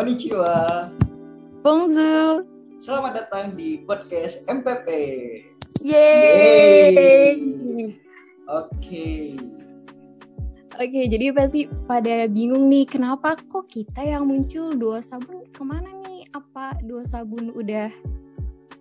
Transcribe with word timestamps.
Konnichiwa. 0.00 0.88
Bonjour. 1.60 2.40
Selamat 2.80 3.20
datang 3.20 3.52
di 3.52 3.84
podcast 3.84 4.40
MPP. 4.48 4.88
Yeay. 5.84 7.36
Oke. 8.48 9.36
Oke, 10.80 11.00
jadi 11.04 11.36
pasti 11.36 11.68
pada 11.84 12.24
bingung 12.32 12.72
nih 12.72 12.88
kenapa 12.88 13.36
kok 13.52 13.68
kita 13.68 14.00
yang 14.00 14.24
muncul 14.24 14.72
dua 14.72 15.04
sabun 15.04 15.44
ke 15.52 15.60
mana 15.60 15.92
nih? 16.08 16.24
Apa 16.32 16.80
dua 16.88 17.04
sabun 17.04 17.52
udah 17.52 17.92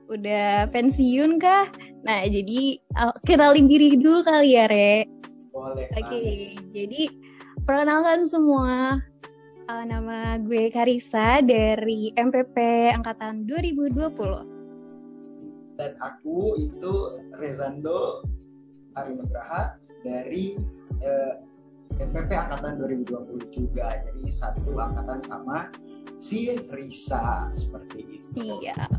udah 0.08 0.72
pensiun 0.72 1.36
kah? 1.36 1.68
Nah, 2.08 2.32
jadi 2.32 2.80
uh, 2.96 3.12
kenalin 3.28 3.68
diri 3.68 3.92
dulu 4.00 4.24
kali 4.24 4.56
ya, 4.56 4.72
Re. 4.72 5.04
Boleh. 5.52 5.84
Oke, 6.00 6.16
banget. 6.16 6.64
jadi 6.72 7.02
perkenalkan 7.68 8.24
semua. 8.24 9.04
Uh, 9.70 9.86
nama 9.86 10.42
gue 10.42 10.74
Karisa 10.74 11.46
dari 11.46 12.10
MPP 12.18 12.90
angkatan 12.90 13.46
2020. 13.46 14.02
Dan 15.78 15.94
aku 16.02 16.58
itu 16.58 17.22
Rezando 17.38 18.26
Arinugraha 18.98 19.78
dari 20.02 20.58
eh, 21.06 21.34
MPP 22.02 22.34
angkatan 22.34 22.82
2020 22.82 23.46
juga. 23.54 23.94
Jadi 24.10 24.26
satu 24.34 24.74
angkatan 24.74 25.22
sama 25.30 25.70
si 26.18 26.58
Risa 26.74 27.54
seperti 27.54 28.18
itu. 28.18 28.66
Iya. 28.66 28.90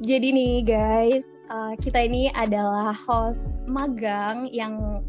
Jadi 0.00 0.32
nih 0.32 0.64
guys, 0.64 1.28
uh, 1.52 1.76
kita 1.76 2.00
ini 2.00 2.32
adalah 2.32 2.96
host 2.96 3.60
magang 3.68 4.48
yang 4.56 5.04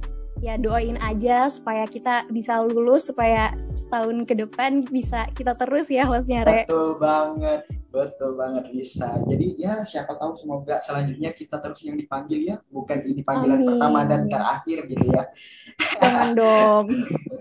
ya 0.46 0.62
doain 0.62 0.94
aja 1.02 1.50
supaya 1.50 1.90
kita 1.90 2.30
bisa 2.30 2.62
lulus 2.62 3.10
supaya 3.10 3.50
setahun 3.74 4.30
ke 4.30 4.38
depan 4.38 4.86
bisa 4.94 5.26
kita 5.34 5.58
terus 5.58 5.90
ya 5.90 6.06
hostnya 6.06 6.46
Re. 6.46 6.70
Betul 6.70 7.02
banget, 7.02 7.66
betul 7.90 8.38
banget 8.38 8.70
Risa. 8.70 9.18
Jadi 9.26 9.58
ya 9.58 9.82
siapa 9.82 10.14
tahu 10.14 10.38
semoga 10.38 10.78
selanjutnya 10.86 11.34
kita 11.34 11.58
terus 11.58 11.82
yang 11.82 11.98
dipanggil 11.98 12.46
ya, 12.46 12.62
bukan 12.70 13.02
ini 13.10 13.26
panggilan 13.26 13.58
Amin. 13.58 13.70
pertama 13.74 14.00
dan 14.06 14.22
terakhir 14.30 14.78
gitu 14.86 15.06
ya. 15.10 15.24
Jangan 15.98 16.30
dong. 16.38 16.86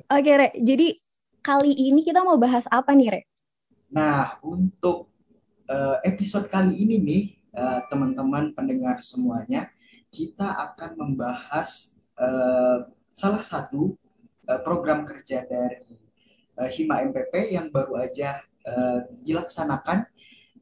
Oke 0.08 0.32
Re, 0.40 0.48
jadi 0.56 0.96
kali 1.44 1.76
ini 1.76 2.00
kita 2.00 2.24
mau 2.24 2.40
bahas 2.40 2.64
apa 2.72 2.96
nih 2.96 3.08
Re? 3.12 3.22
Nah, 3.92 4.40
untuk 4.40 5.12
eh, 5.68 5.96
episode 6.08 6.48
kali 6.48 6.72
ini 6.72 6.96
nih, 7.04 7.24
eh, 7.52 7.80
teman-teman 7.92 8.56
pendengar 8.56 9.04
semuanya, 9.04 9.68
kita 10.08 10.72
akan 10.72 10.96
membahas 10.96 11.93
eh, 12.18 12.78
salah 13.14 13.42
satu 13.44 13.94
eh, 14.48 14.60
program 14.62 15.04
kerja 15.08 15.44
dari 15.46 15.94
eh, 16.60 16.70
Hima 16.74 17.02
MPP 17.02 17.54
yang 17.54 17.68
baru 17.74 17.98
aja 18.00 18.40
eh, 18.64 18.98
dilaksanakan, 19.22 20.06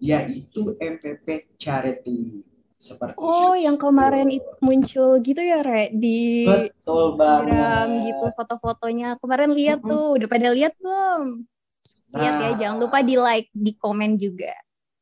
yaitu 0.01 0.75
MPP 0.81 1.57
Charity. 1.59 2.45
Seperti 2.83 3.23
Oh, 3.23 3.55
itu. 3.55 3.63
yang 3.63 3.79
kemarin 3.79 4.27
itu 4.27 4.51
muncul 4.59 5.23
gitu 5.23 5.39
ya 5.39 5.63
Re 5.63 5.95
di 5.95 6.43
Betul 6.43 7.15
Instagram 7.15 7.89
banget. 7.89 8.07
gitu 8.11 8.25
foto-fotonya. 8.35 9.09
Kemarin 9.23 9.51
lihat 9.55 9.79
Mm-mm. 9.85 9.91
tuh, 9.91 10.05
udah 10.19 10.29
pada 10.29 10.49
lihat 10.51 10.73
belum? 10.83 11.47
Lihat 12.13 12.35
ya, 12.43 12.51
Nah, 12.51 12.59
jangan 12.59 12.77
lupa 12.83 12.99
di 13.07 13.15
like, 13.17 13.49
di 13.55 13.73
komen 13.79 14.19
juga. 14.19 14.53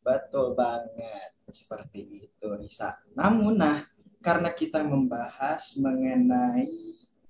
Betul 0.00 0.56
banget, 0.56 1.30
seperti 1.52 2.00
itu 2.28 2.46
Risa. 2.60 3.00
Namun, 3.16 3.60
nah, 3.60 3.84
karena 4.20 4.52
kita 4.52 4.84
membahas 4.84 5.76
mengenai 5.80 6.68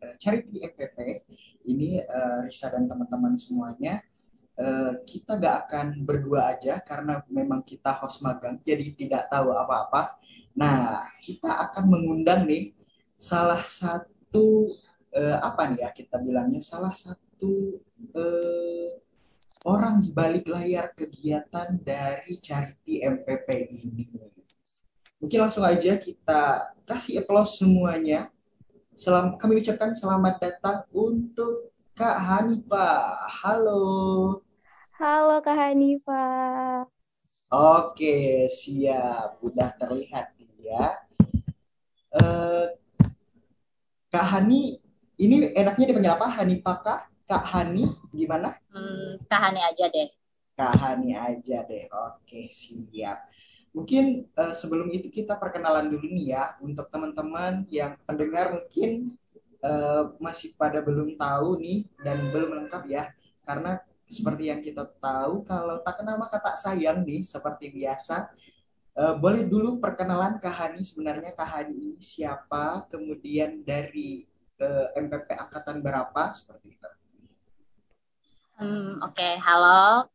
eh, 0.02 0.14
charity 0.18 0.66
MPP, 0.66 0.98
ini 1.70 2.02
eh, 2.02 2.38
Risa 2.46 2.70
dan 2.70 2.90
teman-teman 2.90 3.38
semuanya, 3.38 4.02
eh, 4.58 4.92
kita 5.06 5.38
gak 5.38 5.56
akan 5.70 6.02
berdua 6.02 6.54
aja 6.54 6.82
karena 6.82 7.22
memang 7.30 7.62
kita 7.62 7.94
host 8.02 8.22
magang, 8.26 8.58
jadi 8.62 8.84
tidak 8.94 9.30
tahu 9.30 9.54
apa-apa. 9.54 10.18
Nah, 10.58 11.06
kita 11.22 11.70
akan 11.70 11.84
mengundang 11.86 12.44
nih 12.44 12.74
salah 13.14 13.62
satu 13.62 14.66
eh, 15.14 15.38
apa 15.38 15.70
nih 15.70 15.78
ya 15.84 15.90
kita 15.94 16.16
bilangnya 16.22 16.62
salah 16.62 16.94
satu 16.94 17.78
eh, 18.14 18.90
orang 19.68 20.00
di 20.00 20.10
balik 20.14 20.48
layar 20.48 20.96
kegiatan 20.96 21.76
dari 21.82 22.40
Charity 22.40 23.04
MPP 23.04 23.48
ini. 23.68 24.04
Mungkin 25.20 25.36
langsung 25.36 25.68
aja 25.68 26.00
kita 26.00 26.72
kasih 26.88 27.20
applause 27.20 27.60
semuanya. 27.60 28.32
Selam, 28.96 29.36
kami 29.36 29.60
ucapkan 29.60 29.92
selamat 29.92 30.40
datang 30.40 30.88
untuk 30.96 31.76
Kak 31.92 32.16
Hanifa. 32.24 33.20
Halo. 33.28 34.40
Halo 34.96 35.44
Kak 35.44 35.56
Hanifah. 35.56 36.88
Oke, 37.52 38.48
siap. 38.48 39.36
Udah 39.44 39.76
terlihat 39.76 40.32
ya. 40.56 41.04
Eh, 42.16 42.66
Kak 44.08 44.26
Hani, 44.26 44.80
ini 45.20 45.52
enaknya 45.52 45.84
dipanggil 45.84 46.16
apa? 46.16 46.26
Hanifah 46.32 46.76
kah? 46.80 47.00
Kak 47.28 47.44
Hani, 47.44 47.92
gimana? 48.10 48.56
Hmm, 48.72 49.20
tahani 49.28 49.60
aja 49.62 49.86
deh. 49.92 50.08
Kak 50.58 50.74
Hani 50.80 51.14
aja 51.14 51.62
deh. 51.68 51.86
Oke, 51.92 52.50
siap. 52.50 53.29
Mungkin 53.70 54.26
eh, 54.26 54.54
sebelum 54.54 54.90
itu 54.90 55.06
kita 55.10 55.38
perkenalan 55.38 55.86
dulu 55.90 56.10
nih 56.10 56.34
ya 56.34 56.44
untuk 56.58 56.90
teman-teman 56.90 57.62
yang 57.70 57.94
pendengar 58.02 58.50
mungkin 58.50 59.14
eh, 59.62 60.04
masih 60.18 60.54
pada 60.58 60.82
belum 60.82 61.14
tahu 61.14 61.62
nih 61.62 61.86
dan 62.02 62.18
belum 62.34 62.50
lengkap 62.64 62.82
ya. 62.90 63.14
Karena 63.46 63.78
seperti 64.10 64.50
yang 64.50 64.58
kita 64.58 64.90
tahu 64.98 65.46
kalau 65.46 65.78
tak 65.86 66.02
kenal 66.02 66.18
maka 66.18 66.42
tak 66.42 66.58
sayang 66.58 67.06
nih 67.06 67.22
seperti 67.22 67.70
biasa. 67.70 68.34
Eh, 68.98 69.14
boleh 69.22 69.46
dulu 69.46 69.78
perkenalan 69.78 70.42
Kak 70.42 70.50
Hani 70.50 70.82
sebenarnya 70.82 71.30
Kak 71.30 71.46
Hani 71.46 71.78
ini 71.78 72.02
siapa? 72.02 72.90
Kemudian 72.90 73.62
dari 73.62 74.26
eh, 74.58 74.86
MPP 74.98 75.30
angkatan 75.38 75.78
berapa 75.78 76.34
seperti 76.34 76.74
itu. 76.74 76.90
Hmm, 78.60 79.00
Oke, 79.00 79.40
halo. 79.40 80.10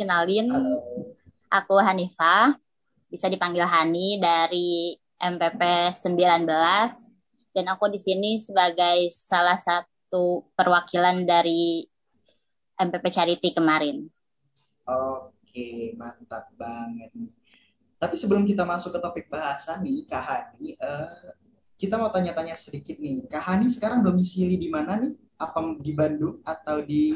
Kenalin, 0.00 0.48
Halo. 0.48 1.14
Aku 1.54 1.78
Hanifah. 1.78 2.58
Bisa 3.06 3.30
dipanggil 3.30 3.62
Hani 3.62 4.18
dari 4.18 4.98
MPP 5.22 5.94
19 5.94 6.50
dan 7.54 7.64
aku 7.70 7.86
di 7.86 8.00
sini 8.02 8.34
sebagai 8.42 9.06
salah 9.14 9.54
satu 9.54 10.50
perwakilan 10.58 11.22
dari 11.22 11.86
MPP 12.74 13.06
Charity 13.14 13.54
kemarin. 13.54 14.02
Oke, 14.82 15.94
mantap 15.94 16.50
banget 16.58 17.14
nih. 17.14 17.30
Tapi 18.02 18.18
sebelum 18.18 18.42
kita 18.42 18.66
masuk 18.66 18.90
ke 18.90 19.00
topik 19.00 19.26
bahasan 19.30 19.86
nih, 19.86 20.02
Kak 20.10 20.24
Hani, 20.26 20.74
eh, 20.74 21.30
kita 21.78 21.94
mau 21.94 22.10
tanya-tanya 22.10 22.58
sedikit 22.58 22.98
nih. 22.98 23.30
Kak 23.30 23.46
Hani 23.46 23.70
sekarang 23.70 24.02
domisili 24.02 24.58
di 24.58 24.66
mana 24.66 24.98
nih? 24.98 25.14
Apa 25.38 25.62
di 25.78 25.94
Bandung 25.94 26.42
atau 26.42 26.82
di 26.82 27.14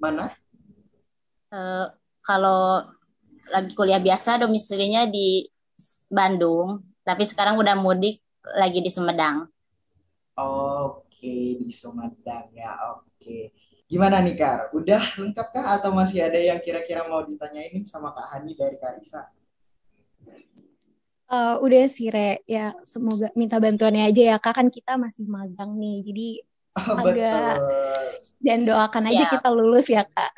mana? 0.00 0.32
Eh, 1.52 1.86
kalau 2.24 2.88
lagi 3.48 3.72
kuliah 3.74 4.00
biasa 4.00 4.40
domisilinya 4.42 5.08
di 5.08 5.46
Bandung, 6.10 6.82
tapi 7.02 7.22
sekarang 7.24 7.56
udah 7.56 7.78
mudik 7.78 8.20
lagi 8.56 8.80
di 8.80 8.90
Sumedang. 8.90 9.46
Oke, 10.38 11.58
di 11.58 11.70
Sumedang 11.72 12.50
ya. 12.54 12.76
Oke. 12.98 13.52
Gimana 13.88 14.20
nih, 14.20 14.36
Kak? 14.36 14.76
Udah 14.76 15.00
lengkap 15.16 15.48
kah 15.48 15.66
atau 15.80 15.90
masih 15.96 16.20
ada 16.20 16.36
yang 16.36 16.60
kira-kira 16.60 17.08
mau 17.08 17.24
ditanyain 17.24 17.82
sama 17.88 18.12
Kak 18.12 18.36
Hani 18.36 18.52
dari 18.52 18.76
Karisa? 18.76 19.24
Eh, 21.28 21.54
udah 21.60 21.84
sih 21.92 22.08
Re, 22.08 22.40
ya 22.48 22.72
semoga 22.88 23.28
minta 23.36 23.60
bantuannya 23.60 24.08
aja 24.08 24.32
ya 24.32 24.36
Kak, 24.40 24.64
kan 24.64 24.68
kita 24.72 24.96
masih 24.96 25.28
magang 25.28 25.76
nih, 25.76 26.00
jadi 26.04 26.28
Oh, 26.78 26.94
Agak- 26.94 27.58
betul. 27.58 28.06
dan 28.38 28.62
doakan 28.62 29.04
aja 29.10 29.26
Siap. 29.26 29.32
kita 29.34 29.48
lulus 29.50 29.90
ya 29.90 30.06
Kak. 30.06 30.30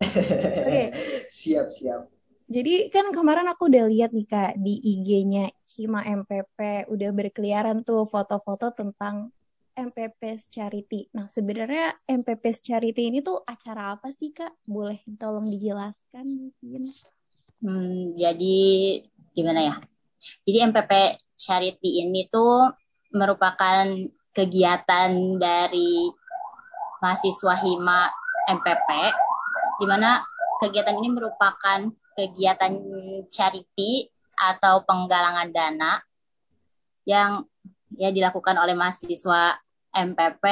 Oke. 0.62 0.82
Siap, 1.26 1.74
siap. 1.74 2.06
Jadi 2.50 2.90
kan 2.90 3.10
kemarin 3.14 3.46
aku 3.50 3.70
udah 3.70 3.86
lihat 3.86 4.10
nih 4.10 4.26
Kak 4.26 4.52
di 4.58 4.78
IG-nya 4.80 5.50
Hima 5.74 6.02
MPP 6.02 6.90
udah 6.90 7.10
berkeliaran 7.14 7.86
tuh 7.86 8.06
foto-foto 8.06 8.74
tentang 8.74 9.30
MPP 9.72 10.36
Charity. 10.52 11.08
Nah, 11.16 11.30
sebenarnya 11.32 11.96
MPP 12.04 12.44
Charity 12.60 13.08
ini 13.08 13.24
tuh 13.24 13.40
acara 13.40 13.96
apa 13.96 14.12
sih 14.12 14.34
Kak? 14.34 14.52
Boleh 14.68 15.00
tolong 15.16 15.48
dijelaskan 15.48 16.26
mungkin? 16.28 16.92
Hmm, 17.62 18.12
jadi 18.18 18.60
gimana 19.32 19.60
ya? 19.64 19.74
Jadi 20.44 20.58
MPP 20.68 20.92
Charity 21.34 22.04
ini 22.04 22.28
tuh 22.28 22.68
merupakan 23.16 23.88
kegiatan 24.32 25.10
dari 25.40 26.08
mahasiswa 27.00 27.54
Hima 27.64 28.08
MPP, 28.48 28.88
di 29.80 29.86
mana 29.88 30.22
kegiatan 30.62 30.96
ini 31.00 31.10
merupakan 31.10 31.80
kegiatan 32.16 32.72
charity 33.28 34.08
atau 34.36 34.82
penggalangan 34.84 35.48
dana 35.52 36.00
yang 37.04 37.44
ya 37.96 38.08
dilakukan 38.08 38.56
oleh 38.56 38.72
mahasiswa 38.72 39.58
MPP 39.92 40.44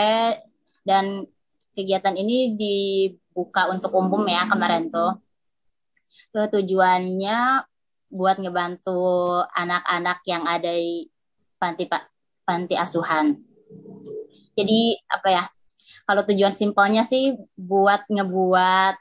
dan 0.85 1.25
kegiatan 1.73 2.17
ini 2.19 2.57
dibuka 2.59 3.71
untuk 3.73 3.95
umum 3.97 4.21
ya 4.29 4.45
kemarin 4.51 4.93
tuh. 4.93 5.17
Tujuannya 6.31 7.65
buat 8.11 8.37
ngebantu 8.43 8.99
anak-anak 9.55 10.19
yang 10.27 10.43
ada 10.45 10.71
di 10.75 11.07
panti 11.57 11.87
panti 12.43 12.75
asuhan. 12.75 13.39
Jadi 14.59 14.99
apa 15.07 15.29
ya? 15.31 15.45
Kalau 16.05 16.27
tujuan 16.27 16.55
simpelnya 16.55 17.07
sih 17.07 17.39
buat 17.55 18.03
ngebuat 18.11 18.99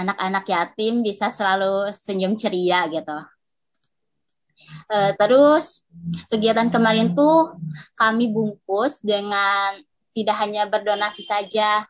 anak-anak 0.00 0.44
yatim 0.48 1.04
bisa 1.04 1.28
selalu 1.28 1.92
senyum 1.92 2.34
ceria 2.34 2.88
gitu. 2.88 3.18
Uh, 4.92 5.12
terus 5.16 5.84
kegiatan 6.28 6.68
kemarin 6.68 7.16
tuh 7.16 7.56
kami 7.96 8.28
bungkus 8.28 9.00
dengan 9.00 9.80
tidak 10.12 10.36
hanya 10.42 10.68
berdonasi 10.68 11.24
saja, 11.24 11.86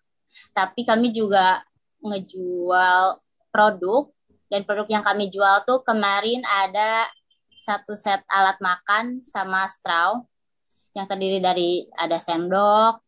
tapi 0.54 0.86
kami 0.86 1.10
juga 1.10 1.64
ngejual 2.04 3.18
produk 3.50 4.08
dan 4.50 4.62
produk 4.62 4.86
yang 4.90 5.04
kami 5.04 5.30
jual 5.30 5.62
tuh 5.66 5.82
kemarin 5.82 6.42
ada 6.66 7.08
satu 7.60 7.92
set 7.92 8.24
alat 8.30 8.56
makan 8.62 9.20
sama 9.26 9.68
straw 9.68 10.22
yang 10.96 11.06
terdiri 11.06 11.38
dari 11.38 11.86
ada 11.94 12.18
sendok, 12.18 12.98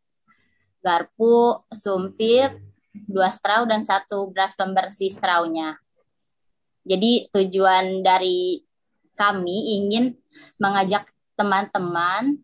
garpu, 0.82 1.62
sumpit, 1.72 2.52
dua 3.12 3.28
straw 3.28 3.68
dan 3.68 3.84
satu 3.84 4.32
beras 4.32 4.56
pembersih 4.56 5.12
strawnya. 5.12 5.76
Jadi 6.82 7.30
tujuan 7.30 8.02
dari 8.02 8.64
kami 9.14 9.78
ingin 9.78 10.16
mengajak 10.58 11.06
teman-teman 11.38 12.40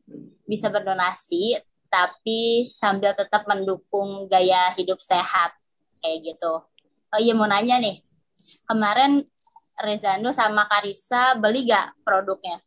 bisa 0.47 0.71
berdonasi 0.71 1.59
tapi 1.89 2.69
sambil 2.69 3.17
tetap 3.17 3.49
mendukung 3.49 4.29
gaya 4.29 4.77
hidup 4.77 5.01
sehat 5.01 5.57
kayak 6.05 6.37
gitu. 6.37 6.63
Oh 7.09 7.21
iya 7.21 7.33
mau 7.33 7.49
nanya 7.49 7.81
nih, 7.81 8.05
kemarin 8.69 9.25
Rezando 9.79 10.35
sama 10.35 10.67
Karisa 10.67 11.39
beli 11.39 11.71
gak 11.71 11.95
produknya? 12.03 12.59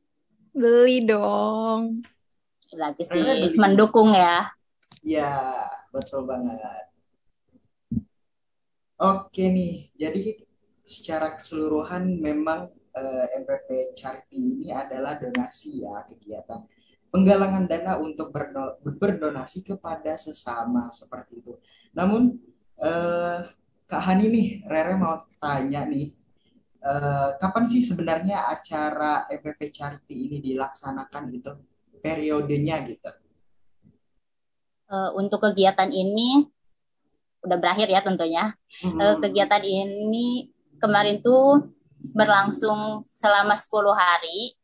Beli 0.56 1.03
dong. 1.03 2.01
Lagi 2.71 3.03
sih 3.03 3.19
mendukung 3.59 4.15
ya. 4.15 4.48
Iya, 5.03 5.51
betul 5.92 6.24
banget. 6.24 6.91
Oke 9.01 9.50
nih, 9.50 9.89
jadi 9.98 10.38
secara 10.86 11.33
keseluruhan 11.33 12.21
memang 12.21 12.69
eh, 12.94 13.25
MPP 13.42 13.98
Charity 13.98 14.62
ini 14.62 14.69
adalah 14.69 15.18
donasi 15.18 15.81
ya 15.81 16.06
kegiatan 16.06 16.62
penggalangan 17.12 17.68
dana 17.68 18.00
untuk 18.00 18.31
berdonasi 18.81 19.68
kepada 19.68 20.15
sesama 20.15 20.88
seperti 20.95 21.44
itu. 21.44 21.53
Namun 21.92 22.39
uh, 22.80 23.51
Kak 23.86 24.01
Hani 24.07 24.31
nih, 24.31 24.48
Rere 24.63 24.95
mau 24.95 25.27
tanya 25.44 25.83
nih, 25.83 26.15
uh, 26.80 27.36
kapan 27.36 27.68
sih 27.68 27.83
sebenarnya 27.83 28.48
acara 28.48 29.27
MPP 29.27 29.75
Charity 29.75 30.31
ini 30.31 30.38
dilaksanakan 30.39 31.24
gitu? 31.36 31.51
Periodenya 32.00 32.80
gitu? 32.88 33.12
Uh, 34.88 35.12
untuk 35.19 35.44
kegiatan 35.44 35.92
ini 35.92 36.48
udah 37.42 37.58
berakhir 37.58 37.88
ya 37.90 38.02
tentunya. 38.02 38.54
Hmm. 38.86 39.18
kegiatan 39.22 39.62
ini 39.66 40.50
kemarin 40.82 41.22
tuh 41.22 41.70
berlangsung 42.14 43.06
selama 43.06 43.54
10 43.54 43.94
hari 43.94 44.58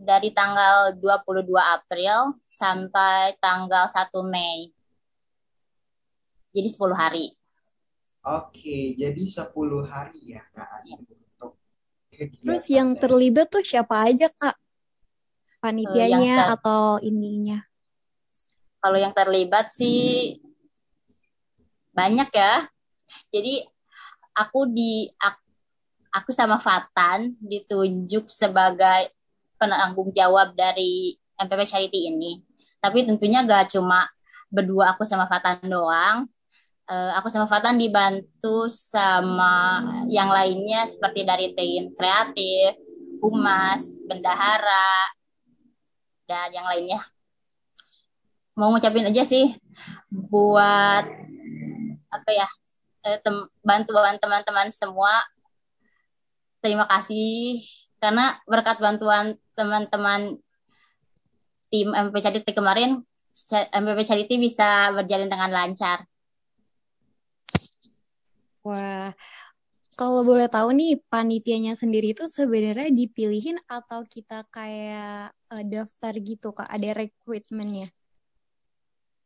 dari 0.00 0.30
tanggal 0.32 0.96
22 0.96 1.50
April 1.58 2.38
sampai 2.48 3.36
tanggal 3.42 3.90
1 3.90 4.10
Mei. 4.26 4.70
Jadi 6.50 6.68
10 6.70 6.94
hari. 6.94 7.26
Oke, 8.20 8.94
jadi 8.94 9.24
10 9.26 9.48
hari 9.86 10.36
ya 10.36 10.42
Kak 10.52 10.84
ya. 10.84 10.96
untuk 11.00 11.56
Terus 12.20 12.64
yang 12.68 12.92
terlibat 13.00 13.48
tuh 13.48 13.64
siapa 13.64 14.04
aja 14.04 14.28
Kak? 14.28 14.56
Panitianya 15.60 16.36
uh, 16.36 16.44
ter... 16.44 16.54
atau 16.60 16.82
ininya? 17.00 17.60
Kalau 18.80 18.96
yang 18.96 19.12
terlibat 19.12 19.72
sih 19.72 20.36
banyak 22.00 22.30
ya. 22.32 22.64
Jadi 23.28 23.60
aku 24.32 24.64
di 24.72 25.04
aku 26.08 26.30
sama 26.32 26.56
Fatan 26.56 27.36
ditunjuk 27.44 28.32
sebagai 28.32 29.12
penanggung 29.60 30.08
jawab 30.16 30.56
dari 30.56 31.20
MPP 31.36 31.60
Charity 31.68 32.08
ini. 32.08 32.40
Tapi 32.80 33.04
tentunya 33.04 33.44
gak 33.44 33.76
cuma 33.76 34.08
berdua 34.48 34.96
aku 34.96 35.04
sama 35.04 35.28
Fatan 35.28 35.60
doang. 35.68 36.24
Uh, 36.90 37.12
aku 37.14 37.30
sama 37.30 37.46
Fatan 37.46 37.78
dibantu 37.78 38.66
sama 38.66 39.84
yang 40.10 40.32
lainnya 40.32 40.88
seperti 40.88 41.22
dari 41.22 41.54
tim 41.54 41.94
kreatif 41.94 42.74
humas 43.22 44.02
bendahara 44.08 44.90
dan 46.26 46.50
yang 46.50 46.66
lainnya. 46.66 46.98
Mau 48.58 48.74
ngucapin 48.74 49.06
aja 49.06 49.22
sih 49.22 49.54
buat 50.10 51.29
apa 52.10 52.30
ya 52.34 52.48
eh, 53.06 53.18
tem 53.22 53.36
bantuan 53.62 54.18
teman-teman 54.18 54.68
semua 54.74 55.10
terima 56.60 56.84
kasih 56.90 57.62
karena 58.02 58.36
berkat 58.44 58.82
bantuan 58.82 59.38
teman-teman 59.56 60.36
tim 61.70 61.88
MPP 61.94 62.16
Charity 62.20 62.52
kemarin 62.52 63.00
MPP 63.70 64.00
Charity 64.02 64.34
bisa 64.42 64.90
berjalan 64.90 65.30
dengan 65.30 65.50
lancar. 65.54 66.02
Wah, 68.66 69.14
kalau 69.96 70.20
boleh 70.26 70.50
tahu 70.50 70.74
nih 70.76 71.00
panitianya 71.08 71.78
sendiri 71.78 72.12
itu 72.12 72.28
sebenarnya 72.28 72.92
dipilihin 72.92 73.56
atau 73.64 74.04
kita 74.04 74.44
kayak 74.52 75.32
uh, 75.48 75.64
daftar 75.64 76.12
gitu 76.20 76.52
kak? 76.52 76.68
Ada 76.68 77.06
rekrutmennya? 77.06 77.88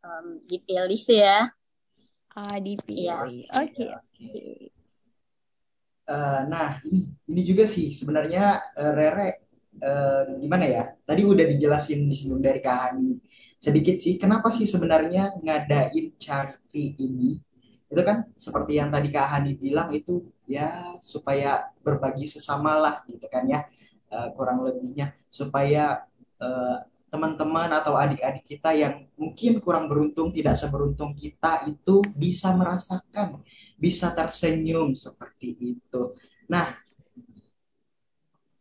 Um, 0.05 0.39
dipilih 0.47 1.01
sih 1.01 1.25
ya. 1.25 1.51
Ah, 2.35 2.59
dipilih. 2.59 3.47
Oke. 3.55 3.71
Okay. 3.71 3.89
Okay. 3.95 4.55
Uh, 6.05 6.45
nah, 6.51 6.83
ini 6.85 7.15
ini 7.31 7.41
juga 7.47 7.65
sih 7.65 7.95
sebenarnya 7.95 8.75
uh, 8.77 8.93
Rere 8.93 9.29
uh, 9.79 10.37
gimana 10.43 10.67
ya? 10.67 10.85
Tadi 11.07 11.23
udah 11.23 11.47
dijelasin 11.47 12.11
di 12.11 12.15
sini 12.19 12.43
dari 12.43 12.59
Kak 12.59 12.79
Hani 12.91 13.17
sedikit 13.63 14.03
sih. 14.03 14.19
Kenapa 14.19 14.51
sih 14.51 14.67
sebenarnya 14.67 15.39
ngadain 15.41 16.19
charity 16.19 16.99
ini? 17.01 17.39
Itu 17.87 18.03
kan 18.03 18.27
seperti 18.35 18.83
yang 18.83 18.91
tadi 18.91 19.15
Kak 19.15 19.31
Hani 19.31 19.55
bilang 19.55 19.95
itu 19.95 20.35
ya 20.51 20.99
supaya 21.01 21.71
berbagi 21.81 22.27
sesama 22.27 22.77
lah 22.83 22.95
gitu 23.07 23.31
kan 23.31 23.47
ya. 23.47 23.63
Uh, 24.11 24.35
kurang 24.35 24.67
lebihnya 24.67 25.15
supaya 25.31 26.03
uh, 26.43 26.83
teman-teman 27.15 27.71
atau 27.71 27.95
adik-adik 27.95 28.43
kita 28.43 28.75
yang 28.75 29.07
mungkin 29.15 29.63
kurang 29.63 29.87
beruntung, 29.87 30.35
tidak 30.35 30.59
seberuntung 30.59 31.15
kita 31.15 31.63
itu 31.71 32.03
bisa 32.19 32.51
merasakan, 32.59 33.39
bisa 33.79 34.11
tersenyum 34.11 34.99
seperti 34.99 35.79
itu. 35.79 36.19
Nah, 36.51 36.75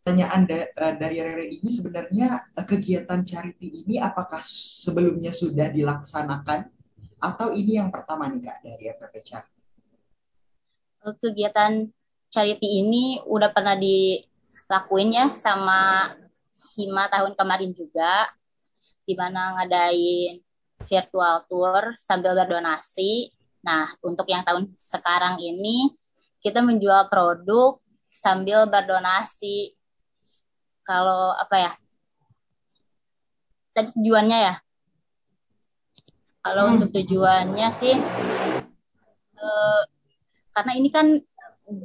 pertanyaan 0.05 0.45
da 0.45 0.69
eh, 0.69 0.95
dari 1.01 1.17
Rere 1.17 1.50
ini 1.50 1.65
sebenarnya 1.65 2.53
eh, 2.53 2.65
kegiatan 2.69 3.25
charity 3.25 3.81
ini 3.81 3.98
apakah 3.98 4.45
sebelumnya 4.45 5.33
sudah 5.33 5.74
dilaksanakan 5.74 6.69
atau 7.17 7.57
ini 7.57 7.81
yang 7.81 7.89
pertama 7.89 8.29
nih 8.29 8.45
Kak 8.45 8.57
dari 8.62 8.83
FPP 8.93 9.15
Charity? 9.25 9.62
Eh, 11.10 11.15
kegiatan 11.17 11.89
charity 12.29 12.86
ini 12.86 13.17
udah 13.25 13.50
pernah 13.50 13.74
dilakuin 13.74 15.17
ya 15.17 15.33
sama 15.33 16.13
Hima 16.63 17.12
tahun 17.12 17.36
kemarin 17.36 17.75
juga 17.75 18.31
di 19.03 19.13
mana 19.13 19.60
ngadain 19.60 20.39
virtual 20.83 21.43
tour 21.48 21.95
sambil 22.00 22.36
berdonasi. 22.36 23.31
Nah, 23.63 23.88
untuk 24.03 24.27
yang 24.27 24.43
tahun 24.43 24.72
sekarang 24.75 25.39
ini 25.39 25.91
kita 26.43 26.60
menjual 26.60 27.07
produk 27.07 27.79
sambil 28.12 28.67
berdonasi. 28.67 29.75
Kalau 30.83 31.31
apa 31.36 31.55
ya? 31.55 31.72
Tadi 33.72 33.89
tujuannya 33.95 34.39
ya? 34.51 34.55
Kalau 36.43 36.63
hmm. 36.67 36.74
untuk 36.75 36.89
tujuannya 36.91 37.69
sih 37.72 37.95
eh, 39.39 39.81
karena 40.51 40.72
ini 40.75 40.89
kan 40.91 41.15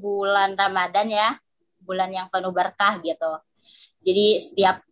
bulan 0.03 0.59
Ramadan 0.59 1.07
ya, 1.09 1.39
bulan 1.79 2.11
yang 2.11 2.27
penuh 2.27 2.51
berkah 2.51 2.99
gitu. 2.99 3.39
Jadi 4.03 4.43
setiap 4.43 4.83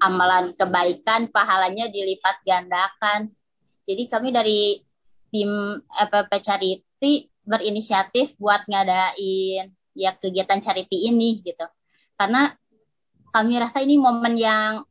amalan 0.00 0.52
kebaikan 0.54 1.28
pahalanya 1.30 1.88
dilipat 1.88 2.42
gandakan. 2.44 3.32
Jadi 3.86 4.02
kami 4.10 4.28
dari 4.34 4.80
tim 5.30 5.50
FPP 5.92 6.32
Charity 6.42 7.12
berinisiatif 7.46 8.34
buat 8.36 8.66
ngadain 8.66 9.70
ya 9.96 10.12
kegiatan 10.18 10.58
charity 10.58 11.08
ini 11.08 11.40
gitu. 11.40 11.64
Karena 12.18 12.50
kami 13.30 13.56
rasa 13.56 13.80
ini 13.80 13.96
momen 13.96 14.34
yang 14.34 14.82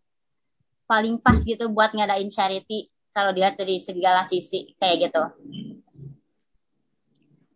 paling 0.88 1.20
pas 1.20 1.38
gitu 1.44 1.68
buat 1.70 1.92
ngadain 1.92 2.32
charity 2.32 2.90
kalau 3.12 3.36
dilihat 3.36 3.60
dari 3.60 3.78
segala 3.78 4.24
sisi 4.24 4.74
kayak 4.80 5.12
gitu. 5.12 5.24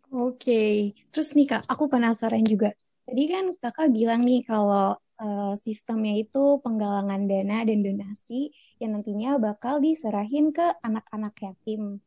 Oke, 0.10 0.98
terus 1.13 1.38
nih 1.38 1.46
Kak, 1.46 1.70
aku 1.70 1.86
penasaran 1.86 2.41
juga. 2.41 2.74
Tadi 3.06 3.24
kan 3.29 3.53
Kakak 3.62 3.94
bilang 3.94 4.25
nih 4.25 4.41
kalau 4.41 4.98
uh, 5.19 5.53
sistemnya 5.59 6.15
itu 6.17 6.57
penggalangan 6.63 7.27
dana 7.27 7.67
dan 7.67 7.79
donasi 7.83 8.49
yang 8.79 8.97
nantinya 8.97 9.38
bakal 9.38 9.83
diserahin 9.83 10.55
ke 10.55 10.65
anak-anak 10.81 11.35
yatim. 11.43 11.99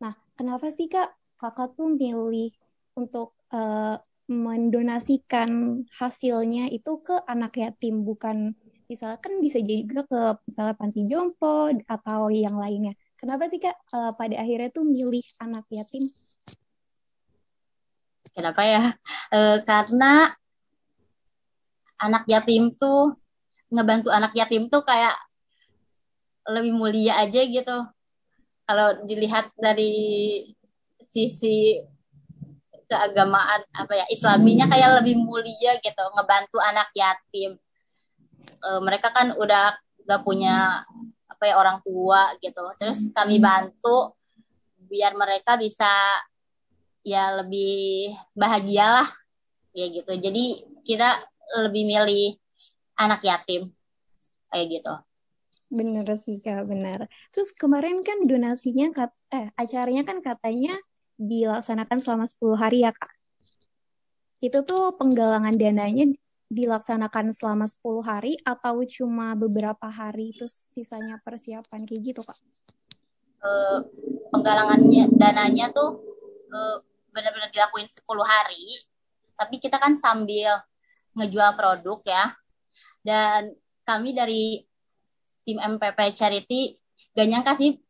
Nah, 0.00 0.14
kenapa 0.38 0.70
sih 0.70 0.86
Kak 0.86 1.12
Kakak 1.36 1.76
tuh 1.76 1.92
milih 1.92 2.54
untuk 2.94 3.36
uh, 3.52 3.98
mendonasikan 4.30 5.82
hasilnya 5.98 6.70
itu 6.70 7.02
ke 7.02 7.18
anak 7.26 7.58
yatim 7.58 8.06
bukan 8.06 8.54
misalkan 8.86 9.42
bisa 9.42 9.58
jadi 9.58 9.86
juga 9.86 10.02
ke 10.06 10.20
misalnya 10.50 10.74
panti 10.78 11.06
jompo 11.10 11.70
atau 11.86 12.30
yang 12.30 12.58
lainnya. 12.58 12.94
Kenapa 13.18 13.50
sih 13.50 13.58
Kak 13.58 13.76
uh, 13.90 14.12
pada 14.14 14.38
akhirnya 14.38 14.70
tuh 14.70 14.86
milih 14.86 15.22
anak 15.42 15.66
yatim? 15.70 16.10
Kenapa 18.30 18.62
ya? 18.62 18.94
E, 19.34 19.62
karena 19.66 20.30
anak 22.00 22.24
yatim 22.26 22.72
tuh 22.74 23.14
ngebantu 23.70 24.10
anak 24.10 24.32
yatim 24.34 24.66
tuh 24.66 24.82
kayak 24.82 25.14
lebih 26.50 26.72
mulia 26.74 27.20
aja 27.20 27.40
gitu. 27.44 27.78
Kalau 28.66 28.88
dilihat 29.06 29.50
dari 29.58 30.46
sisi 31.00 31.78
keagamaan 32.90 33.62
apa 33.70 34.02
ya 34.02 34.06
Islaminya 34.10 34.66
kayak 34.66 35.02
lebih 35.02 35.22
mulia 35.22 35.78
gitu 35.78 36.04
ngebantu 36.16 36.58
anak 36.58 36.90
yatim. 36.96 37.54
E, 38.60 38.68
mereka 38.82 39.14
kan 39.14 39.34
udah 39.38 39.78
gak 40.06 40.22
punya 40.26 40.82
apa 41.30 41.44
ya 41.46 41.54
orang 41.58 41.78
tua 41.86 42.34
gitu. 42.42 42.66
Terus 42.78 43.10
kami 43.14 43.38
bantu 43.38 44.14
biar 44.90 45.14
mereka 45.14 45.54
bisa 45.54 45.86
ya 47.06 47.40
lebih 47.40 48.12
bahagia 48.36 48.84
lah 49.00 49.08
ya 49.72 49.86
gitu 49.88 50.12
jadi 50.18 50.44
kita 50.82 51.29
lebih 51.58 51.82
milih 51.86 52.38
anak 52.98 53.24
yatim. 53.24 53.72
Kayak 54.50 54.66
gitu. 54.70 54.94
Bener 55.70 56.06
sih 56.18 56.42
kak 56.42 56.66
benar 56.66 57.06
terus 57.30 57.54
kemarin 57.54 58.02
kan 58.02 58.26
donasinya 58.26 58.90
kat, 58.90 59.14
eh 59.30 59.54
acaranya 59.54 60.02
kan 60.02 60.18
katanya 60.18 60.74
dilaksanakan 61.14 62.02
selama 62.02 62.26
10 62.26 62.58
hari 62.58 62.82
ya 62.82 62.90
kak? 62.90 63.12
Itu 64.42 64.66
tuh 64.66 64.96
penggalangan 64.98 65.54
dananya 65.54 66.10
dilaksanakan 66.50 67.30
selama 67.30 67.70
10 67.70 68.02
hari 68.02 68.32
atau 68.42 68.82
cuma 68.88 69.38
beberapa 69.38 69.86
hari? 69.86 70.34
Terus 70.34 70.66
sisanya 70.74 71.22
persiapan 71.22 71.86
kayak 71.86 72.02
gitu 72.02 72.26
kak? 72.26 72.40
Uh, 73.40 73.86
penggalangannya 74.34 75.06
dananya 75.14 75.70
tuh 75.70 76.02
uh, 76.50 76.82
benar-benar 77.12 77.52
dilakuin 77.54 77.86
10 77.86 78.00
hari. 78.24 78.80
Tapi 79.36 79.56
kita 79.60 79.76
kan 79.76 79.94
sambil 79.94 80.56
ngejual 81.16 81.56
produk 81.58 81.98
ya. 82.04 82.24
Dan 83.00 83.54
kami 83.84 84.12
dari 84.14 84.62
tim 85.42 85.58
MPP 85.58 86.14
Charity 86.14 86.76
gak 87.16 87.26
nyangka 87.26 87.52
sih 87.56 87.80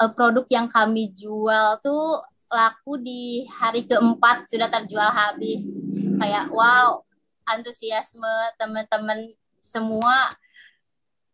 eh, 0.00 0.12
produk 0.12 0.44
yang 0.50 0.66
kami 0.66 1.14
jual 1.14 1.78
tuh 1.80 2.20
laku 2.52 3.00
di 3.00 3.48
hari 3.48 3.88
keempat 3.88 4.50
sudah 4.50 4.68
terjual 4.68 5.08
habis. 5.08 5.78
Kayak 6.20 6.52
wow 6.52 7.00
antusiasme 7.48 8.54
teman-teman 8.60 9.32
semua 9.58 10.30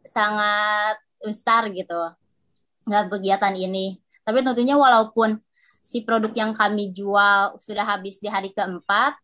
sangat 0.04 0.96
besar 1.20 1.68
gitu 1.68 2.14
nggak 2.88 3.12
kegiatan 3.12 3.52
ini. 3.52 4.00
Tapi 4.24 4.40
tentunya 4.40 4.76
walaupun 4.76 5.36
si 5.84 6.04
produk 6.04 6.32
yang 6.32 6.52
kami 6.56 6.92
jual 6.92 7.56
sudah 7.60 7.84
habis 7.84 8.20
di 8.20 8.28
hari 8.28 8.52
keempat, 8.52 9.16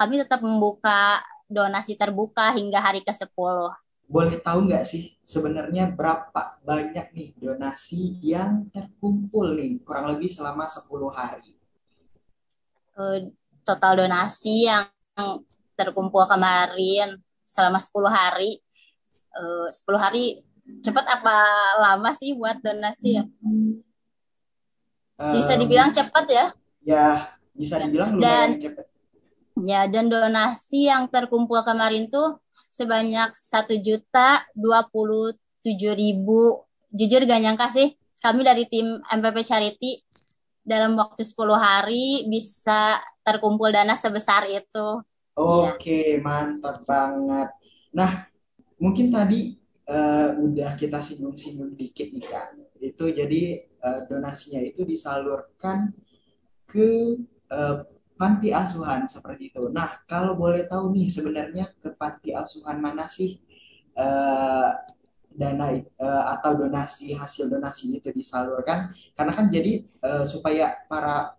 kami 0.00 0.20
tetap 0.20 0.40
membuka 0.40 1.20
donasi 1.50 1.98
terbuka 1.98 2.54
hingga 2.54 2.78
hari 2.78 3.02
ke-10. 3.02 3.58
Boleh 4.10 4.38
tahu 4.42 4.66
nggak 4.70 4.86
sih 4.86 5.14
sebenarnya 5.22 5.90
berapa 5.90 6.58
banyak 6.62 7.14
nih 7.14 7.28
donasi 7.38 8.18
yang 8.22 8.70
terkumpul 8.70 9.54
nih 9.54 9.82
kurang 9.82 10.14
lebih 10.14 10.30
selama 10.30 10.70
10 10.70 10.86
hari? 11.10 11.52
Uh, 12.94 13.30
total 13.66 14.06
donasi 14.06 14.70
yang 14.70 14.86
terkumpul 15.74 16.26
kemarin 16.30 17.18
selama 17.42 17.78
10 17.82 17.90
hari. 18.10 18.62
Uh, 19.30 19.70
10 19.70 19.98
hari 19.98 20.42
cepat 20.82 21.06
apa 21.06 21.36
lama 21.82 22.10
sih 22.14 22.34
buat 22.38 22.62
donasi 22.62 23.18
ya? 23.18 23.24
bisa 25.28 25.52
dibilang 25.60 25.92
cepat 25.92 26.24
ya 26.32 26.46
ya 26.80 27.08
bisa 27.52 27.76
dibilang 27.76 28.16
lumayan 28.16 28.56
dan, 28.56 28.62
cepat 28.62 28.86
ya 29.64 29.86
dan 29.88 30.08
donasi 30.08 30.88
yang 30.88 31.08
terkumpul 31.08 31.60
kemarin 31.64 32.08
tuh 32.08 32.40
sebanyak 32.70 33.34
satu 33.34 33.76
juta 33.80 34.44
dua 34.54 34.86
puluh 34.88 35.34
tujuh 35.60 35.92
ribu 35.92 36.64
jujur 36.90 37.22
gak 37.26 37.42
nyangka 37.42 37.70
sih 37.70 37.94
kami 38.20 38.44
dari 38.44 38.68
tim 38.68 39.00
MPP 39.00 39.42
Charity 39.44 40.00
dalam 40.60 40.94
waktu 40.94 41.24
10 41.24 41.34
hari 41.56 42.28
bisa 42.28 43.00
terkumpul 43.24 43.72
dana 43.72 43.96
sebesar 43.96 44.44
itu. 44.46 45.00
Oke, 45.40 46.20
ya. 46.20 46.20
mantap 46.20 46.84
banget. 46.84 47.48
Nah, 47.96 48.28
mungkin 48.76 49.08
tadi 49.08 49.56
uh, 49.88 50.36
udah 50.36 50.76
kita 50.76 51.00
singgung-singgung 51.00 51.74
dikit 51.74 52.12
nih 52.12 52.26
kan. 52.28 52.60
Itu 52.76 53.08
jadi 53.08 53.64
uh, 53.80 54.04
donasinya 54.04 54.60
itu 54.60 54.84
disalurkan 54.84 55.96
ke 56.68 57.18
uh, 57.48 57.82
panti 58.20 58.52
asuhan 58.52 59.08
seperti 59.08 59.48
itu. 59.48 59.72
Nah, 59.72 60.04
kalau 60.04 60.36
boleh 60.36 60.68
tahu 60.68 60.92
nih 60.92 61.08
sebenarnya 61.08 61.72
ke 61.80 61.96
panti 61.96 62.36
asuhan 62.36 62.76
mana 62.76 63.08
sih 63.08 63.40
uh, 63.96 64.76
dana 65.32 65.72
uh, 65.96 66.24
atau 66.36 66.52
donasi 66.60 67.16
hasil 67.16 67.48
donasi 67.48 67.96
itu 67.96 68.12
disalurkan? 68.12 68.92
Karena 69.16 69.32
kan 69.32 69.48
jadi 69.48 69.88
uh, 70.04 70.28
supaya 70.28 70.76
para 70.84 71.32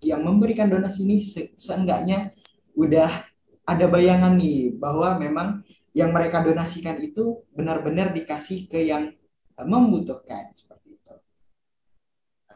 yang 0.00 0.24
memberikan 0.24 0.72
donasi 0.72 1.04
ini 1.04 1.20
se 1.20 1.52
seenggaknya 1.60 2.32
udah 2.80 3.28
ada 3.68 3.86
bayangan 3.92 4.32
nih 4.32 4.72
bahwa 4.72 5.20
memang 5.20 5.60
yang 5.92 6.16
mereka 6.16 6.40
donasikan 6.40 6.96
itu 6.96 7.44
benar-benar 7.52 8.16
dikasih 8.16 8.72
ke 8.72 8.80
yang 8.88 9.12
membutuhkan. 9.60 10.48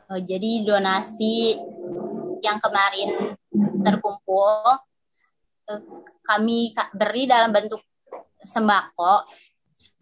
Uh, 0.09 0.23
jadi 0.25 0.65
donasi 0.65 1.61
yang 2.41 2.59
kemarin 2.63 3.37
terkumpul 3.87 4.67
uh, 5.71 5.81
kami 6.27 6.75
beri 6.91 7.31
dalam 7.31 7.55
bentuk 7.55 7.79
sembako 8.43 9.23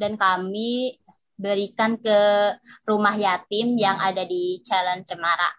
dan 0.00 0.16
kami 0.16 0.96
berikan 1.34 1.98
ke 1.98 2.18
rumah 2.88 3.12
yatim 3.12 3.76
yang 3.76 3.98
ada 4.00 4.24
di 4.24 4.62
Jalan 4.64 5.04
Cemara. 5.04 5.50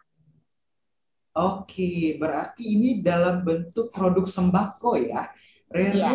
Oke, 1.36 2.16
berarti 2.16 2.64
ini 2.64 3.04
dalam 3.04 3.44
bentuk 3.44 3.92
produk 3.92 4.24
sembako 4.24 4.96
ya. 4.96 5.28
Rere 5.68 6.00
ya. 6.00 6.12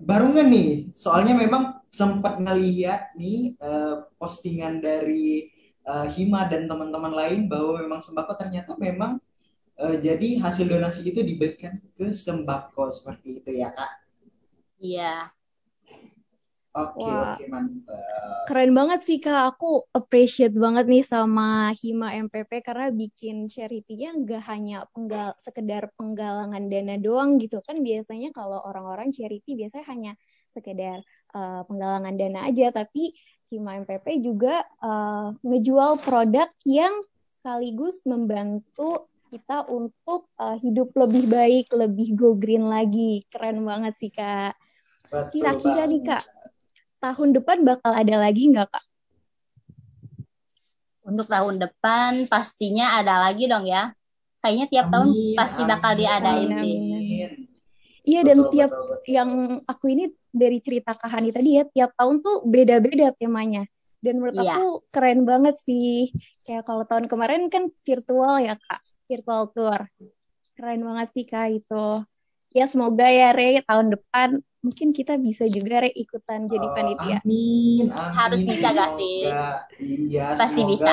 baru 0.00 0.32
nggak 0.32 0.48
nih? 0.48 0.70
Soalnya 0.96 1.36
memang 1.36 1.84
sempat 1.92 2.40
ngeliat 2.40 3.12
nih 3.20 3.60
uh, 3.60 4.08
postingan 4.16 4.80
dari 4.80 5.52
uh, 5.84 6.08
Hima 6.08 6.48
dan 6.48 6.64
teman-teman 6.64 7.12
lain 7.12 7.52
bahwa 7.52 7.84
memang 7.84 8.00
sembako 8.00 8.32
ternyata 8.40 8.72
memang 8.80 9.20
uh, 9.80 9.96
jadi 10.00 10.40
hasil 10.40 10.66
donasi 10.68 11.06
itu 11.06 11.20
diberikan 11.22 11.80
ke 11.96 12.12
sembako 12.12 12.92
seperti 12.92 13.40
itu 13.42 13.50
ya 13.56 13.72
kak? 13.72 13.92
Iya. 14.80 15.36
Oke 16.76 17.08
oke 17.08 17.44
mantap. 17.48 18.44
Keren 18.44 18.76
banget 18.76 19.00
sih 19.08 19.16
kak, 19.16 19.56
aku 19.56 19.88
appreciate 19.96 20.52
banget 20.52 20.84
nih 20.84 21.00
sama 21.00 21.72
Hima 21.72 22.12
MPP 22.28 22.60
karena 22.60 22.92
bikin 22.92 23.48
charity-nya 23.48 24.12
nggak 24.12 24.44
hanya 24.44 24.84
penggal 24.92 25.32
sekedar 25.40 25.88
penggalangan 25.96 26.68
dana 26.68 27.00
doang 27.00 27.40
gitu 27.40 27.64
kan 27.64 27.80
biasanya 27.80 28.28
kalau 28.36 28.60
orang-orang 28.60 29.08
charity 29.08 29.56
biasanya 29.56 29.86
hanya 29.88 30.12
sekedar 30.52 31.00
uh, 31.32 31.64
penggalangan 31.64 32.12
dana 32.12 32.44
aja 32.44 32.68
tapi 32.68 33.16
Hima 33.48 33.80
MPP 33.80 34.20
juga 34.20 34.60
uh, 34.84 35.32
ngejual 35.48 36.04
produk 36.04 36.52
yang 36.68 36.92
sekaligus 37.32 38.04
membantu 38.04 39.08
kita 39.30 39.66
untuk 39.66 40.30
uh, 40.38 40.56
hidup 40.58 40.94
lebih 40.94 41.26
baik, 41.26 41.66
lebih 41.74 42.14
go 42.14 42.32
green 42.38 42.70
lagi. 42.70 43.26
Keren 43.28 43.62
banget 43.66 43.94
sih, 43.98 44.10
Kak. 44.10 44.54
Kira-kira 45.30 45.86
nih, 45.86 46.02
Kak, 46.02 46.22
tahun 47.02 47.36
depan 47.36 47.62
bakal 47.62 47.92
ada 47.94 48.16
lagi 48.18 48.50
nggak, 48.50 48.68
Kak? 48.70 48.84
Untuk 51.06 51.30
tahun 51.30 51.62
depan 51.62 52.26
pastinya 52.26 52.98
ada 52.98 53.22
lagi 53.30 53.46
dong 53.46 53.62
ya. 53.66 53.94
Kayaknya 54.42 54.66
tiap 54.70 54.86
amin, 54.90 54.94
tahun 54.94 55.08
pasti 55.38 55.62
amin, 55.62 55.70
bakal 55.70 55.92
diadain 55.94 56.50
amin, 56.50 56.58
sih. 56.58 56.76
Iya 58.06 58.20
dan 58.22 58.38
tiap 58.54 58.70
betul, 58.70 58.86
betul. 58.86 59.10
yang 59.10 59.30
aku 59.66 59.84
ini 59.90 60.04
dari 60.30 60.58
cerita 60.62 60.94
Kak 60.94 61.10
Hani 61.10 61.34
tadi 61.34 61.58
ya 61.58 61.66
tiap 61.66 61.90
tahun 61.98 62.22
tuh 62.22 62.46
beda-beda 62.46 63.10
temanya. 63.18 63.66
Dan 63.98 64.22
menurut 64.22 64.38
iya. 64.38 64.54
aku 64.54 64.86
keren 64.94 65.26
banget 65.26 65.58
sih. 65.58 66.14
Kayak 66.46 66.62
kalau 66.62 66.86
tahun 66.86 67.10
kemarin 67.10 67.50
kan 67.50 67.66
virtual 67.82 68.38
ya 68.38 68.54
Kak, 68.54 68.82
virtual 69.06 69.48
tour. 69.54 69.80
keren 70.56 70.80
banget 70.80 71.08
sih 71.12 71.24
Kak 71.28 71.52
itu. 71.52 71.86
Ya 72.56 72.64
semoga 72.64 73.04
ya 73.12 73.36
Re 73.36 73.60
tahun 73.60 73.92
depan 73.92 74.40
mungkin 74.64 74.88
kita 74.90 75.20
bisa 75.20 75.44
juga 75.44 75.84
Re 75.84 75.92
ikutan 75.92 76.48
jadi 76.48 76.64
Oh, 76.64 76.72
panitia. 76.72 77.18
amin, 77.20 77.92
amin. 77.92 78.16
Harus 78.16 78.40
bisa 78.40 78.72
gak 78.72 78.90
sih? 78.96 79.28
Semoga. 79.28 79.68
Iya, 79.76 80.26
Pasti 80.32 80.60
semoga. 80.64 80.72
bisa. 80.72 80.92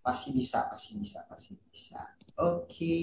Pasti 0.00 0.28
bisa, 0.32 0.58
pasti 0.72 0.92
bisa, 0.96 1.18
pasti 1.28 1.52
bisa. 1.68 2.00
Oke. 2.40 2.96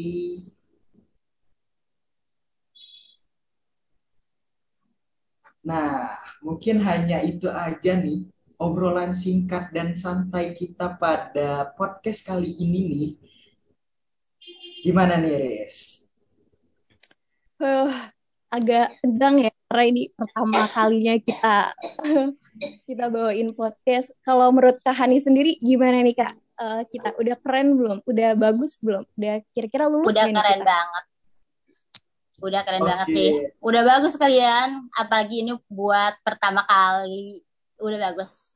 Nah, 5.68 6.16
mungkin 6.42 6.80
hanya 6.82 7.20
itu 7.22 7.52
aja 7.52 7.94
nih 8.00 8.26
obrolan 8.58 9.14
singkat 9.14 9.70
dan 9.76 9.94
santai 9.94 10.58
kita 10.58 10.98
pada 10.98 11.70
podcast 11.78 12.26
kali 12.26 12.56
ini 12.58 12.80
nih. 12.90 13.12
Gimana 14.78 15.18
nih, 15.18 15.34
Riz? 15.66 16.06
Huh, 17.58 17.90
agak 18.54 18.94
tegang 19.02 19.42
ya 19.42 19.52
karena 19.68 19.84
ini 19.90 20.04
pertama 20.14 20.70
kalinya 20.70 21.16
kita 21.18 21.74
kita 22.88 23.06
bawain 23.10 23.52
podcast. 23.58 24.14
Kalau 24.22 24.54
menurut 24.54 24.78
Kak 24.86 24.94
Hani 24.94 25.18
sendiri 25.18 25.58
gimana 25.58 26.06
nih 26.06 26.16
Kak? 26.16 26.34
Eh, 26.58 26.82
kita 26.94 27.18
udah 27.18 27.36
keren 27.42 27.78
belum? 27.78 27.98
Udah 28.06 28.38
bagus 28.38 28.78
belum? 28.82 29.04
Udah 29.18 29.42
kira-kira 29.54 29.86
lulus 29.90 30.14
Udah 30.14 30.26
keren 30.30 30.62
kita? 30.62 30.66
banget. 30.66 31.04
Udah 32.38 32.62
keren 32.62 32.82
Oke. 32.86 32.90
banget 32.90 33.08
sih. 33.14 33.30
Udah 33.62 33.82
bagus 33.82 34.14
kalian. 34.14 34.70
Apalagi 34.94 35.36
ini 35.42 35.54
buat 35.70 36.14
pertama 36.22 36.62
kali. 36.66 37.42
Udah 37.82 38.00
bagus. 38.10 38.54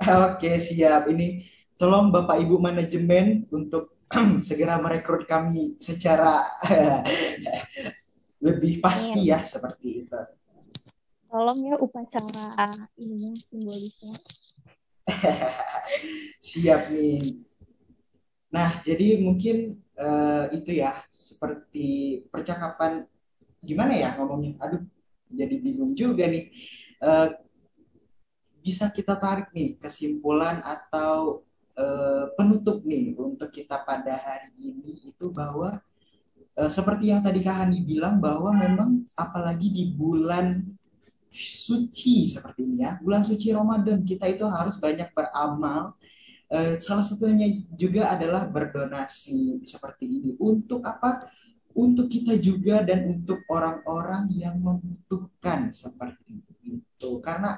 Oke, 0.28 0.60
siap. 0.60 1.08
Ini 1.08 1.48
tolong 1.80 2.12
Bapak 2.12 2.40
Ibu 2.40 2.60
manajemen 2.60 3.48
untuk 3.52 3.99
segera 4.46 4.82
merekrut 4.82 5.24
kami 5.30 5.78
secara 5.78 6.42
lebih 8.46 8.82
pasti 8.82 9.30
ya 9.30 9.46
seperti 9.46 10.06
itu. 10.06 10.20
Tolong 11.30 11.62
ya 11.62 11.76
upacara 11.78 12.74
ini 12.98 13.38
simbolisnya. 13.46 14.18
Siap 16.46 16.90
nih. 16.90 17.46
Nah, 18.50 18.82
jadi 18.82 19.22
mungkin 19.22 19.78
eh, 19.94 20.44
itu 20.58 20.82
ya 20.82 21.06
seperti 21.14 22.20
percakapan 22.34 23.06
gimana 23.62 23.94
ya 23.94 24.18
ngomongnya? 24.18 24.58
Aduh, 24.58 24.82
jadi 25.30 25.54
bingung 25.62 25.94
juga 25.94 26.26
nih. 26.26 26.50
Eh, 26.98 27.28
bisa 28.60 28.90
kita 28.90 29.14
tarik 29.16 29.54
nih 29.54 29.78
kesimpulan 29.78 30.66
atau 30.66 31.46
eh, 31.78 32.09
penutup 32.60 32.84
nih 32.84 33.16
untuk 33.16 33.48
kita 33.48 33.80
pada 33.88 34.20
hari 34.20 34.52
ini 34.60 35.08
itu 35.08 35.32
bahwa 35.32 35.80
eh, 36.60 36.68
seperti 36.68 37.08
yang 37.08 37.24
tadi 37.24 37.40
Kak 37.40 37.56
Hani 37.56 37.80
bilang 37.80 38.20
bahwa 38.20 38.52
memang 38.52 39.08
apalagi 39.16 39.72
di 39.72 39.96
bulan 39.96 40.60
suci 41.32 42.28
seperti 42.28 42.68
ini 42.68 42.84
ya, 42.84 43.00
bulan 43.00 43.24
suci 43.24 43.48
Ramadan 43.56 44.04
kita 44.04 44.28
itu 44.28 44.44
harus 44.44 44.76
banyak 44.76 45.08
beramal. 45.16 45.96
Eh, 46.52 46.76
salah 46.84 47.00
satunya 47.00 47.48
juga 47.80 48.12
adalah 48.12 48.44
berdonasi 48.44 49.64
seperti 49.64 50.04
ini. 50.04 50.30
Untuk 50.36 50.84
apa? 50.84 51.24
Untuk 51.72 52.12
kita 52.12 52.36
juga 52.36 52.84
dan 52.84 53.08
untuk 53.08 53.40
orang-orang 53.48 54.28
yang 54.36 54.60
membutuhkan 54.60 55.72
seperti 55.72 56.44
itu. 56.66 57.10
Karena 57.24 57.56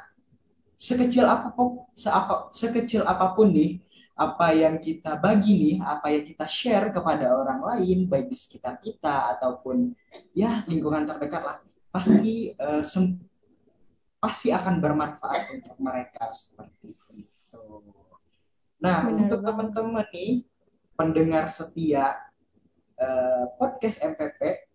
sekecil 0.79 1.27
apa 1.27 1.51
pun, 1.51 1.91
seapa- 1.97 2.53
sekecil 2.55 3.03
apa 3.09 3.33
pun 3.33 3.51
nih, 3.51 3.81
apa 4.13 4.53
yang 4.53 4.77
kita 4.77 5.17
bagi 5.17 5.53
nih, 5.57 5.77
apa 5.81 6.13
yang 6.13 6.25
kita 6.29 6.45
share 6.45 6.93
kepada 6.93 7.33
orang 7.33 7.65
lain, 7.65 8.05
baik 8.07 8.29
di 8.29 8.37
sekitar 8.37 8.77
kita 8.79 9.33
ataupun 9.39 9.97
ya 10.37 10.63
lingkungan 10.69 11.09
terdekat 11.09 11.43
lah, 11.43 11.59
pasti 11.89 12.53
eh, 12.53 12.85
sem- 12.85 13.25
pasti 14.23 14.55
akan 14.55 14.79
bermanfaat 14.79 15.59
untuk 15.59 15.77
mereka 15.83 16.31
seperti 16.31 16.95
itu. 16.95 17.63
Nah, 18.79 19.09
Benar 19.09 19.19
untuk 19.27 19.41
teman-teman 19.43 20.07
nih 20.15 20.47
pendengar 20.95 21.51
setia 21.51 22.21
eh, 23.01 23.45
podcast 23.57 23.99
MPP, 24.05 24.69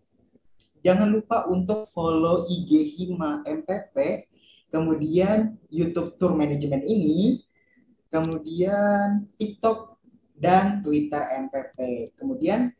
jangan 0.81 1.13
lupa 1.13 1.45
untuk 1.47 1.87
follow 1.93 2.49
IG 2.49 2.97
Hima 2.97 3.45
MPP, 3.45 4.27
kemudian 4.73 5.55
YouTube 5.69 6.17
Tour 6.17 6.35
Management 6.35 6.83
ini, 6.83 7.46
kemudian 8.07 9.27
TikTok 9.35 9.97
dan 10.37 10.85
Twitter 10.85 11.21
MPP. 11.49 11.77
Kemudian 12.15 12.71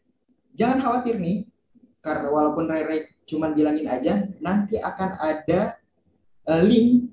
jangan 0.54 0.80
khawatir 0.82 1.18
nih, 1.18 1.50
karena 2.00 2.30
walaupun 2.30 2.70
Rere 2.70 3.18
cuman 3.28 3.52
bilangin 3.58 3.90
aja, 3.90 4.24
nanti 4.40 4.80
akan 4.80 5.10
ada 5.20 5.76
eh, 6.48 6.64
link 6.64 7.12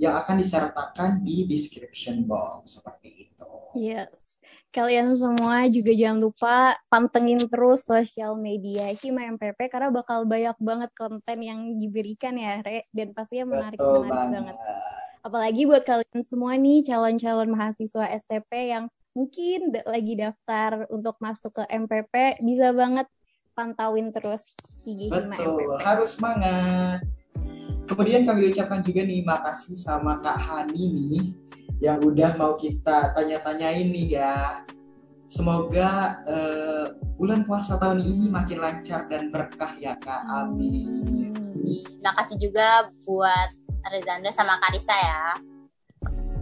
yang 0.00 0.18
akan 0.18 0.42
disertakan 0.42 1.22
di 1.22 1.46
description 1.46 2.26
box 2.26 2.80
seperti 2.80 3.30
itu. 3.30 3.50
Yes. 3.78 4.42
Kalian 4.72 5.12
semua 5.12 5.68
juga 5.68 5.92
jangan 5.92 6.18
lupa 6.18 6.56
pantengin 6.88 7.44
terus 7.44 7.84
sosial 7.84 8.40
media 8.40 8.88
Hima 8.96 9.28
MPP 9.36 9.68
karena 9.68 9.92
bakal 9.92 10.24
banyak 10.24 10.56
banget 10.56 10.90
konten 10.96 11.38
yang 11.44 11.76
diberikan 11.76 12.40
ya, 12.40 12.64
Re. 12.64 12.88
Dan 12.88 13.12
pastinya 13.12 13.52
menarik-menarik 13.52 14.08
banget. 14.08 14.32
banget. 14.32 14.56
Apalagi 15.22 15.70
buat 15.70 15.86
kalian 15.86 16.18
semua 16.26 16.58
nih 16.58 16.82
calon-calon 16.82 17.54
mahasiswa 17.54 18.10
STP 18.10 18.74
yang 18.74 18.90
mungkin 19.14 19.70
lagi 19.86 20.18
daftar 20.18 20.90
untuk 20.90 21.14
masuk 21.22 21.62
ke 21.62 21.64
MPP, 21.70 22.42
bisa 22.42 22.74
banget 22.74 23.06
pantauin 23.54 24.10
terus 24.10 24.58
IG 24.82 25.14
Hima 25.14 25.38
Betul, 25.38 25.78
MPP. 25.78 25.78
harus 25.78 26.10
semangat. 26.18 27.06
Kemudian 27.86 28.26
kami 28.26 28.50
ucapkan 28.50 28.82
juga 28.82 29.06
nih 29.06 29.22
makasih 29.22 29.78
sama 29.78 30.18
Kak 30.18 30.42
Hani 30.42 30.90
nih 30.90 31.24
yang 31.78 32.02
udah 32.02 32.34
mau 32.34 32.58
kita 32.58 33.14
tanya-tanyain 33.14 33.94
nih 33.94 34.18
ya. 34.18 34.66
Semoga 35.30 36.18
eh, 36.26 36.86
bulan 37.14 37.46
puasa 37.46 37.78
tahun 37.78 38.02
ini 38.02 38.26
makin 38.26 38.58
lancar 38.58 39.06
dan 39.06 39.30
berkah 39.30 39.70
ya 39.78 39.94
Kak. 40.02 40.26
Amin. 40.26 41.30
Makasih 42.02 42.42
juga 42.42 42.90
buat 43.06 43.61
Rezandra 43.84 44.30
sama 44.30 44.60
Karisa 44.60 44.94
ya. 44.94 45.22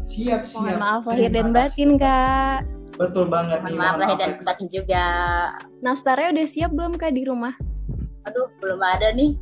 Siap, 0.05 0.43
siap. 0.43 0.59
Mohon 0.59 0.77
maaf 0.77 1.03
lahir 1.07 1.31
dan 1.31 1.49
batin, 1.51 1.91
Kak. 1.95 2.67
Betul 2.99 3.31
banget 3.31 3.63
Mohon 3.63 3.71
nih. 3.71 3.79
maaf 3.79 3.97
lahir 3.97 4.17
dan 4.19 4.31
batin 4.43 4.69
juga. 4.69 5.05
Nastarnya 5.81 6.35
udah 6.35 6.47
siap 6.47 6.71
belum, 6.71 6.99
Kak, 6.99 7.15
di 7.15 7.23
rumah? 7.25 7.55
Aduh, 8.27 8.51
belum 8.59 8.81
ada 8.81 9.15
nih. 9.15 9.39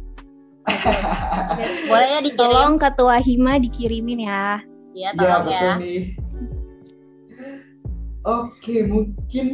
Boleh 1.89 2.09
ya 2.11 2.21
dikirim? 2.21 2.39
Tolong 2.39 2.75
ketua 2.77 3.17
Hima 3.19 3.57
dikirimin 3.57 4.21
ya. 4.23 4.61
Iya, 4.93 5.09
Ya, 5.09 5.17
tolong 5.17 5.45
ya. 5.47 5.59
betul 5.59 5.73
nih. 5.81 6.03
Oke, 8.23 8.77
mungkin 8.85 9.47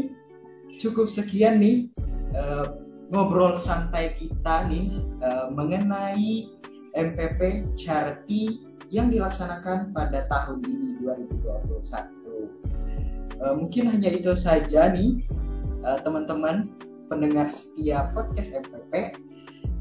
cukup 0.77 1.07
sekian 1.07 1.63
nih 1.63 1.87
eh, 2.35 2.67
ngobrol 3.09 3.55
santai 3.57 4.19
kita 4.19 4.67
nih 4.67 4.91
eh, 5.23 5.47
mengenai 5.49 6.51
MPP 6.95 7.71
Charity 7.75 8.63
yang 8.89 9.11
dilaksanakan 9.11 9.91
pada 9.91 10.25
tahun 10.31 10.63
ini 10.63 11.03
2021. 11.03 12.15
Eh, 13.45 13.55
mungkin 13.59 13.91
hanya 13.91 14.11
itu 14.15 14.33
saja 14.39 14.89
nih 14.95 15.27
eh, 15.83 15.99
teman-teman 16.07 16.71
pendengar 17.11 17.51
setia 17.51 18.09
podcast 18.15 18.55
MPP. 18.55 19.19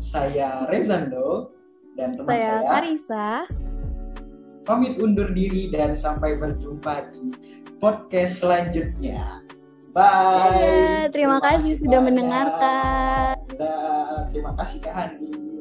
Saya 0.01 0.67
Rezando 0.67 1.53
dan 1.95 2.11
teman 2.17 2.27
Saya 2.27 2.41
saya 2.59 2.67
Karisa. 2.67 3.27
pamit 4.63 4.95
undur 4.99 5.31
diri 5.31 5.71
dan 5.71 5.95
sampai 5.95 6.35
berjumpa 6.39 7.13
di 7.13 7.31
podcast 7.77 8.43
selanjutnya. 8.43 9.43
Bye. 9.93 10.57
Dadah, 10.57 11.01
terima 11.13 11.37
kasih 11.43 11.77
sudah 11.77 12.01
banyak. 12.01 12.07
mendengarkan. 12.09 13.33
Terima 14.33 14.51
kasih 14.57 14.77
Kak 14.81 14.95
Handi. 14.97 15.52